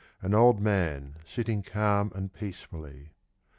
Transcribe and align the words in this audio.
An 0.23 0.33
old 0.33 0.59
man 0.59 1.17
sitting 1.25 1.61
cairn 1.61 2.09
and 2.15 2.33
peacefull)'. 2.33 3.09